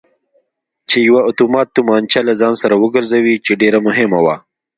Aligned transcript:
چې 0.89 0.97
یوه 1.07 1.21
اتومات 1.29 1.67
تومانچه 1.75 2.19
له 2.27 2.33
ځان 2.41 2.53
سر 2.61 2.71
وګرځوي 2.81 3.35
چې 3.45 3.59
ډېره 3.61 3.79
مهمه 3.87 4.19
وه. 4.25 4.35